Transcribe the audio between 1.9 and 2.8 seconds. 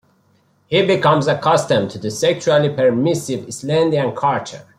to the sexually